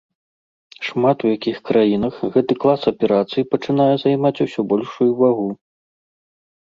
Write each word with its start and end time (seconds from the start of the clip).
Шмат 0.87 1.17
у 1.25 1.33
якіх 1.37 1.57
краінах 1.69 2.15
гэты 2.37 2.53
клас 2.65 2.81
аперацый 2.93 3.43
пачынае 3.55 3.89
займаць 4.05 4.35
усё 4.47 4.61
большую 4.75 5.11
вагу. 5.25 5.49